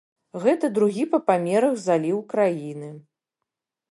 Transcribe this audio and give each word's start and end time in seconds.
Гэта 0.45 0.69
другі 0.77 1.03
па 1.11 1.19
памерах 1.27 1.77
заліў 1.85 2.17
краіны. 2.31 2.89